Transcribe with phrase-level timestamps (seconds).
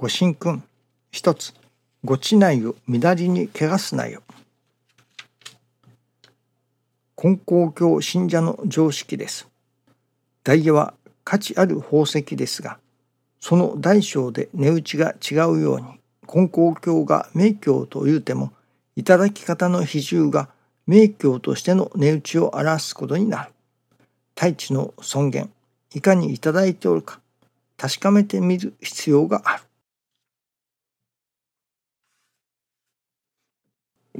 [0.00, 0.62] ご神君。
[1.10, 1.52] 一つ
[2.04, 4.22] ご地内を乱りに汚すなよ。
[7.20, 9.48] 根高教信者の常識です。
[10.44, 12.78] ダイヤは価値ある宝石ですが
[13.40, 15.86] その大小で値打ちが違うように
[16.32, 18.52] 根高教が名教というても
[18.94, 20.48] 頂き方の比重が
[20.86, 23.50] 名教としての値打ちを表すことになる。
[24.36, 25.50] 太地の尊厳
[25.92, 27.18] いかに頂いておるか
[27.76, 29.67] 確かめてみる必要がある。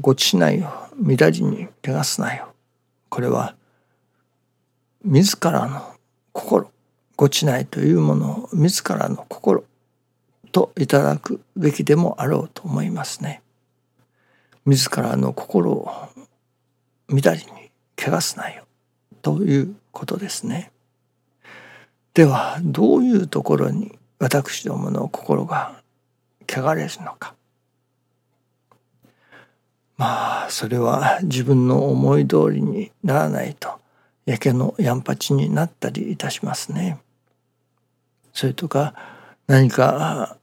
[0.00, 2.54] ごちないよ乱りに汚すなよ
[3.08, 3.54] これは
[5.04, 5.94] 自らの
[6.32, 6.70] 心
[7.16, 9.64] ごちないというものを自らの心
[10.50, 13.42] といただくべきでもあろうと思いますね。
[14.66, 15.90] 自らの心を
[17.08, 18.64] 乱りに汚すなよ
[19.20, 20.72] ということですね。
[22.14, 25.82] ではどういうところに私どもの心が
[26.48, 27.34] 汚れるのか。
[29.96, 33.80] まあそれは自分の思い通りにならないと
[34.26, 36.98] やけのやんぱちになったりいたしますね。
[38.32, 38.94] それとか
[39.46, 40.36] 何か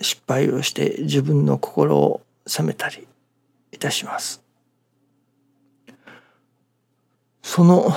[0.00, 3.06] 失敗をして自分の心を責めたり
[3.72, 4.42] いたします。
[7.42, 7.92] その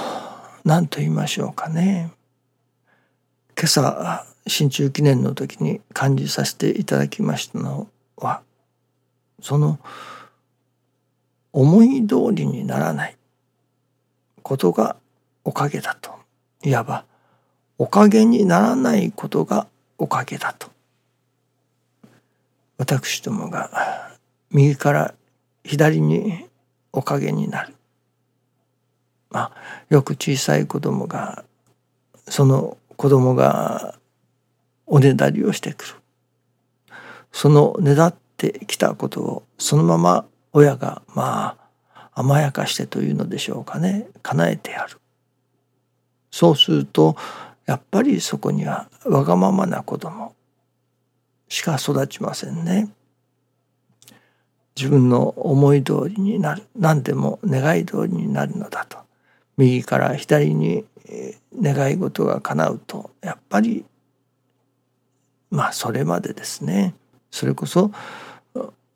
[0.64, 2.12] 何と言いましょうかね
[3.58, 8.44] 今朝新中記念の時に感じさせていただきましたのは
[9.42, 9.80] その
[11.52, 13.18] 思い通りにならない
[14.42, 14.96] ことが
[15.44, 16.12] おかげだと。
[16.64, 17.06] いわば。
[17.78, 20.70] おかげにならないことがおかげだと。
[22.78, 24.12] 私どもが
[24.52, 25.16] 右から
[25.64, 26.46] 左に
[26.92, 27.76] おかげになる。
[29.32, 31.44] まあよく小さい子供が
[32.28, 33.96] その子供が
[34.86, 35.96] おねだりをしてくる。
[37.32, 38.16] そのねだっ
[38.50, 41.58] てきたことをそのまま親がま
[41.94, 44.08] あ甘やかしてというのでしょうかね。
[44.22, 44.98] 叶えてやる。
[46.32, 47.16] そうすると
[47.66, 50.36] やっぱりそこにはわがままな子供
[51.48, 52.90] しか育ちませんね。
[54.76, 56.64] 自分の思い通りになる。
[56.76, 58.98] 何でも願い通りになるのだと。
[59.58, 60.86] 右から左に
[61.62, 63.86] 願い事が叶うとやっぱり
[65.50, 66.96] まあそれまでですね。
[67.30, 67.92] それこそ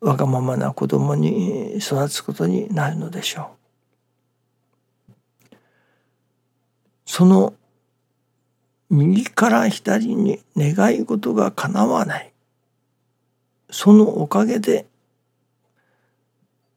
[0.00, 3.50] わがままな子供に育つことになるのでしょ
[5.52, 5.56] う。
[7.06, 7.54] その
[8.90, 12.32] 右から左に願い事が叶わない。
[13.70, 14.86] そのおかげで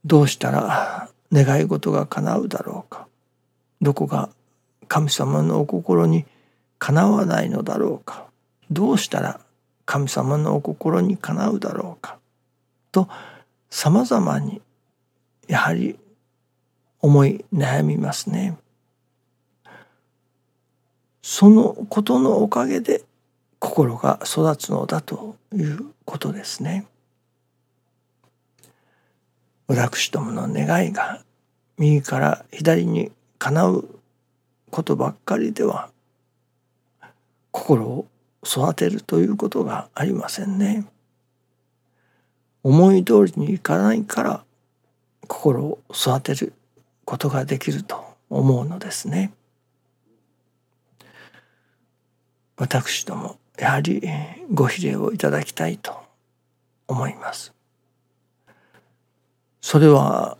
[0.06, 3.07] どうしたら願い事が叶うだろうか。
[3.81, 4.30] どこが
[4.88, 6.25] 神様のお心に
[6.80, 8.25] かなわないのだろうか。
[8.72, 9.40] どうしたら
[9.86, 12.18] 神様のお心にかなうだろうか。
[12.91, 13.07] と
[13.69, 14.61] さまざまに
[15.47, 15.97] やはり
[17.01, 18.57] 思い悩みますね。
[21.22, 23.03] そのことのおかげで
[23.59, 26.88] 心が育つのだということですね。
[29.67, 31.23] 私どもの願いが
[31.77, 33.88] 右から左にかなう
[34.71, 35.89] ことばっかりでは
[37.51, 38.07] 心を
[38.44, 40.85] 育てるということがありませんね。
[42.64, 44.44] 思い通りにいかないから
[45.28, 46.53] 心を育てる
[47.06, 49.31] ことができると思うのですね。
[52.58, 54.02] 私どもやはり
[54.52, 55.94] ご比例をいただきたいと
[56.88, 57.53] 思います。
[59.62, 60.38] それは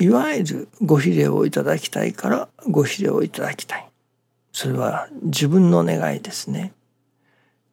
[0.00, 3.88] いわゆるご比例をいただきたいからご比例をいただきたい。
[4.52, 6.72] それは自分の願いですね。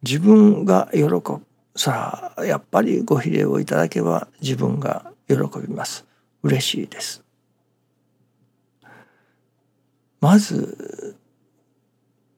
[0.03, 1.41] 自分が喜ぶ。
[1.76, 6.06] さあやっぱりご比例をいただけば自分が喜びます。
[6.44, 7.24] 嬉しいです。
[10.20, 11.16] まず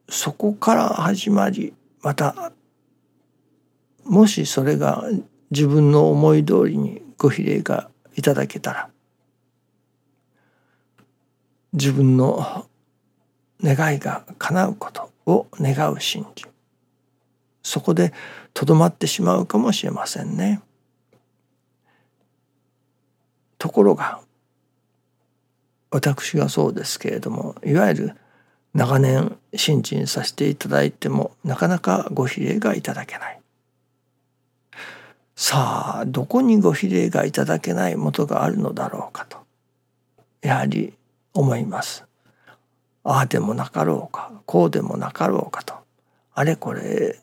[0.08, 2.54] そこから始まりまた
[4.06, 5.06] もしそれが
[5.52, 8.90] 自分の思い通りにご比例がいただけたら
[11.74, 12.68] 自分の
[13.62, 16.53] 願いが叶うことを願う信心
[17.64, 18.14] そこで
[18.54, 20.62] とどまってしまうかもしれませんね。
[23.58, 24.20] ところが
[25.90, 28.16] 私がそうですけれどもいわゆる
[28.74, 33.40] 長年信心させていただいてもなかなかご比例がいただけない。
[35.36, 39.38] さあどこにご比例がいただけないもとがあるのだろうかと
[40.42, 40.94] やはり
[41.34, 42.06] 思います。
[43.04, 45.76] ああでもなかろうかこうでもなかろうかと
[46.34, 47.20] あれこれ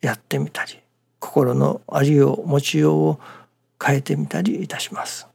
[0.00, 0.78] やってみたり
[1.18, 3.20] 心のありよう持ちようを
[3.82, 5.28] 変えてみたりいたします。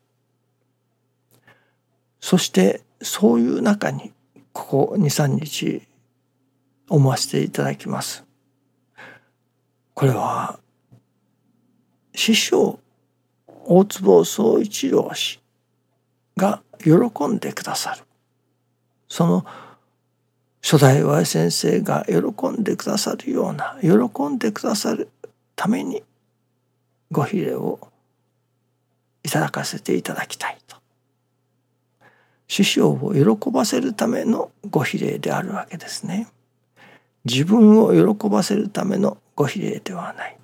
[2.20, 4.12] そしてそういう中に
[4.52, 5.84] ここ23日
[6.90, 8.24] 思わせていただきます。
[9.94, 10.60] これは
[12.14, 12.80] 師匠
[13.66, 15.40] 大坪宗一郎氏
[16.38, 18.04] が喜んでくださる
[19.08, 19.46] その
[20.66, 25.10] 初代和先生が喜んでくださるような喜んでくださる
[25.56, 26.02] ために
[27.12, 27.80] ご比例を
[29.24, 30.78] いただかせていただきたいと。
[32.48, 36.26] 師匠を喜ばせるためのご比例であるわけですね。
[37.26, 40.38] 自分を喜ばせるためのご比例ではない。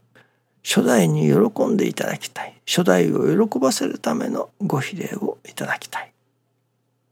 [0.64, 2.62] 初代に喜んでいただきたい。
[2.68, 6.14] 初代を喜ばせるためのご比例をいただきたい。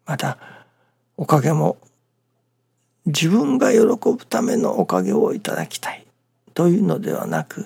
[0.05, 0.37] また
[1.17, 1.77] おかげも
[3.09, 6.05] 自分が喜ぶためのおかげをいただきたい
[6.53, 7.65] というのではなく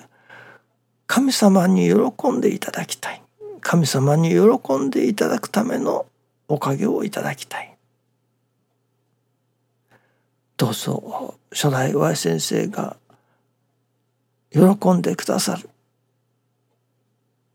[1.06, 3.22] 神様に喜んでいただきたい
[3.60, 6.06] 神様に喜んでいただくための
[6.48, 7.74] おかげをいただきたい
[10.56, 12.96] どうぞ初代 Y 先生が
[14.50, 15.68] 喜んでくださる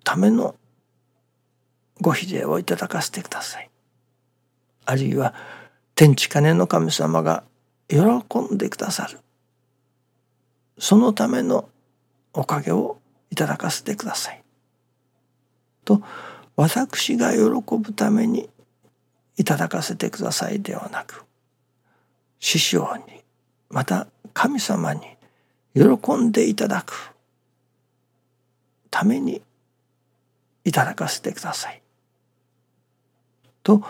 [0.03, 0.55] ための
[2.01, 3.69] ご比例をいただかせてください。
[4.85, 5.33] あるいは
[5.95, 7.43] 天地金の神様が
[7.89, 7.97] 喜
[8.53, 9.19] んでくださる
[10.77, 11.67] そのための
[12.33, 12.99] おかげを
[13.31, 14.43] いただかせてください。
[15.83, 16.01] と
[16.55, 17.39] 私が喜
[17.77, 18.49] ぶために
[19.37, 21.23] いただかせてくださいではなく
[22.39, 23.23] 師匠に
[23.69, 25.01] また神様に
[25.73, 27.13] 喜んでいただく
[28.91, 29.41] ために
[30.63, 31.81] いただかせてください。
[33.63, 33.83] と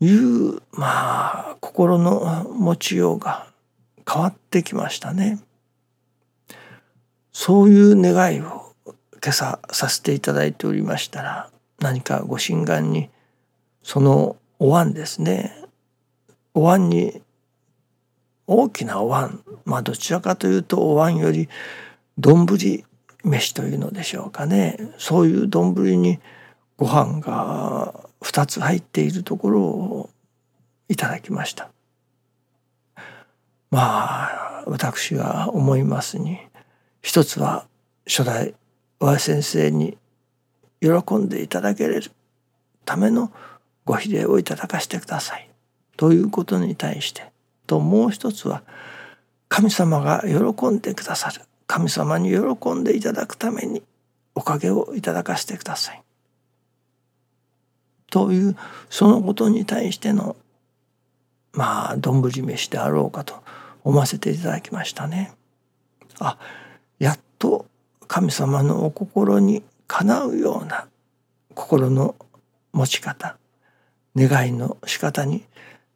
[0.00, 3.48] いうまあ心の持ちようが
[4.08, 5.40] 変わってきましたね。
[7.32, 8.74] そういう願いを
[9.22, 11.50] 今朝させていただいておりましたら
[11.80, 13.10] 何かご心願に
[13.82, 15.52] そのお椀ですね
[16.54, 17.22] お椀に
[18.46, 21.48] 大きなお椀まあどちらかというとお椀より
[22.18, 22.46] 丼
[23.24, 26.18] 飯というのでしょうかねそういう丼に
[26.76, 30.10] ご飯が2つ入っているところを
[30.88, 31.70] いただきました。
[33.70, 36.38] まあ私が思いますに
[37.02, 37.66] 一つは
[38.06, 38.54] 初代
[38.98, 39.98] 和先生に
[40.80, 42.02] 喜んでいただける
[42.84, 43.30] ための
[43.84, 45.48] ご比例をいただかせてください。
[45.96, 47.32] ということに対して
[47.66, 48.62] ともう一つは
[49.48, 51.42] 神様が喜んでくださる。
[51.66, 53.82] 神様に喜んでいただくために
[54.34, 56.02] おかげをいただかせてください。
[58.10, 58.56] という
[58.90, 60.36] そのことに対しての
[61.52, 63.42] まあ丼飯であろうかと
[63.84, 65.32] 思わせていただきましたね。
[66.18, 66.38] あ
[66.98, 67.66] やっと
[68.06, 70.88] 神様のお心にかなうような
[71.54, 72.16] 心の
[72.72, 73.36] 持ち方
[74.16, 75.44] 願いの仕方に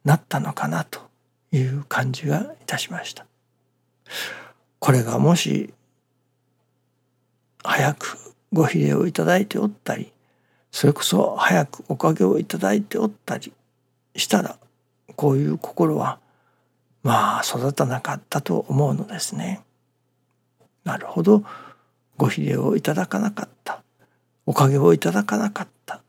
[0.05, 1.01] なったのかなと
[1.51, 3.25] いう感じがいたしました。
[4.79, 5.73] これがもし
[7.63, 8.17] 早く
[8.51, 10.12] ご比例をいただいておったり
[10.73, 13.53] それこそ早くおかげをいただいておったり
[14.15, 14.57] したら
[15.15, 16.17] こういう心は
[17.03, 19.61] まあ育たなかったと思うのですね。
[20.83, 21.43] なるほど。
[22.17, 23.83] ご比例をいただかなかった。
[24.47, 26.01] おかげをいただかなかった。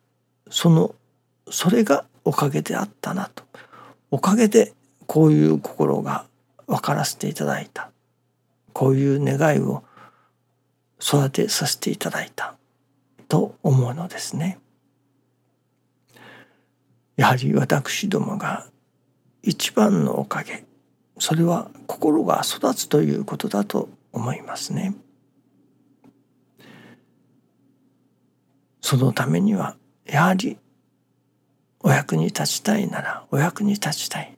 [0.50, 0.94] その
[1.50, 3.44] それがおかげであったなと。
[4.10, 4.72] おかげで
[5.06, 6.24] こういう心が
[6.66, 7.90] 分からせていただいた。
[8.72, 9.84] こういう願いを
[11.02, 12.54] 育てさせていただいた。
[13.28, 14.58] と思うのですね。
[17.16, 18.66] やはり私どもが
[19.42, 20.64] 一番のおかげ
[21.18, 24.94] それは心が育つということだと思いますね。
[28.80, 30.58] そのためにはやはり
[31.80, 34.36] お役に立ちたいならお役に立ちたい。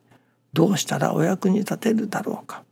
[0.52, 2.62] どうしたらお役に立てるだろうか。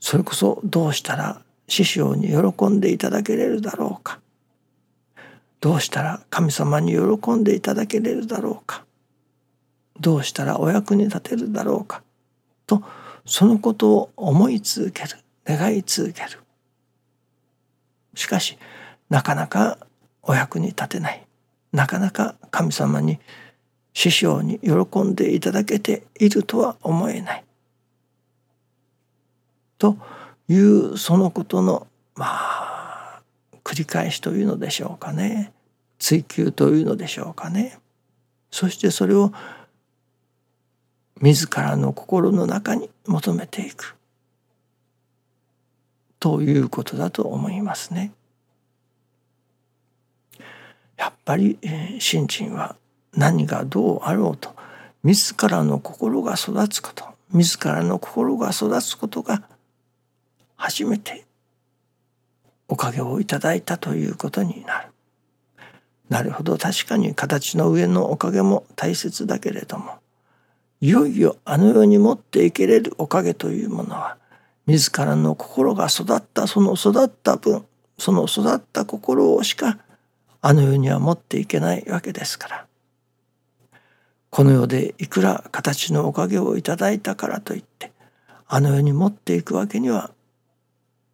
[0.00, 4.20] それこそどうしたら師匠に喜んでいただけれるだろうか。
[5.60, 8.84] どうしたら神様に喜んでいただけれるだろうか。
[9.98, 12.02] どうしたらお役に立てるだろうか？
[12.66, 12.82] と
[13.24, 15.10] そのことを思い続ける
[15.44, 16.40] 願い続ける。
[18.14, 18.58] しかし
[19.08, 19.78] なかなか
[20.22, 21.26] お役に立てない。
[21.72, 23.18] なかなか神様に
[23.92, 27.44] 師匠に喜んでいただけているとは思えない。
[29.78, 29.96] と
[30.48, 33.22] いうそのことのまあ
[33.62, 35.52] 繰り返しというのでしょうかね。
[35.98, 37.78] 追求というのでしょうかね。
[38.50, 39.32] そしてそれを
[41.24, 43.96] 自らの心の中に求めていく
[46.20, 48.12] ということだと思いますね。
[50.98, 52.76] やっぱり、え、信心は
[53.14, 54.54] 何がどうあろうと
[55.02, 59.44] 自らの心が育つこと自らの心が育つことが
[60.56, 61.24] 初めて
[62.68, 64.88] おかげをいただいたということになる。
[66.10, 70.03] なるほど確かに形の上のおかげも大切だけれども
[70.84, 74.18] いよいよあの世に持っていけれるおかげというものは
[74.66, 77.64] 自らの心が育ったその育った分
[77.96, 79.78] その育った心をしか
[80.42, 82.66] あの世には持っていけないわけですから
[84.28, 87.90] この世でいくら形のおかげをいただいたからといって
[88.46, 90.10] あの世に持っていくわけには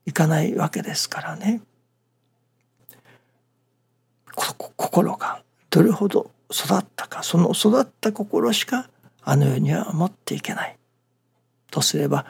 [0.04, 1.62] いかないわけですからね。
[4.34, 8.90] 心がどれほど育ったかその育った心しか
[9.30, 10.76] あの世には持っていけない。
[11.70, 12.26] とすれば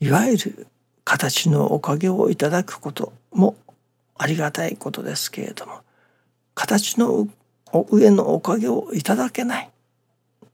[0.00, 0.66] いわゆる
[1.02, 3.56] 形のおかげをいただくことも
[4.18, 5.80] ありがたいことですけれども
[6.54, 7.26] 形の
[7.90, 9.70] 上のおかげをいただけない。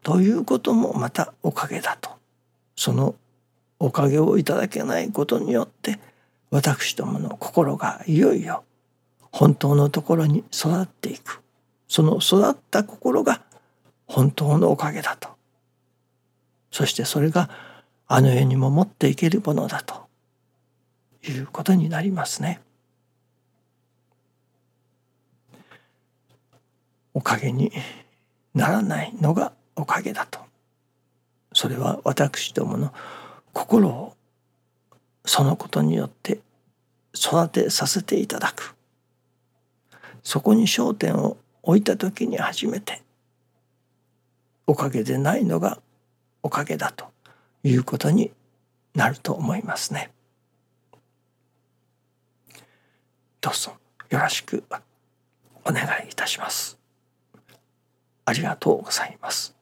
[0.04, 2.10] ということもまたおかげだと。
[2.76, 3.16] その
[3.80, 5.98] おかげをいただけないことによって
[6.52, 8.62] 私どもの心がいよいよ
[9.32, 11.42] 本当のところに育っていく。
[11.88, 13.42] その育った心が
[14.06, 15.39] 本当のおかげだと。
[16.70, 17.50] そしてそれが
[18.06, 20.06] あの世にも持っていけるものだと
[21.28, 22.60] いうことになりますね。
[27.14, 27.72] おかげに
[28.54, 30.40] ならないのがおかげだと
[31.52, 32.92] それは私どもの
[33.52, 34.14] 心を
[35.24, 36.40] そのことによって
[37.14, 38.74] 育てさせていただく
[40.22, 43.02] そこに焦点を置いた時に初めて
[44.66, 45.80] おかげでないのが
[46.42, 47.06] おかげだと
[47.62, 48.32] いうことに
[48.94, 50.10] なると思いますね。
[53.40, 53.72] どうぞ
[54.10, 54.64] よろしく
[55.64, 56.78] お願いいたします。
[58.24, 59.59] ありがとうございます。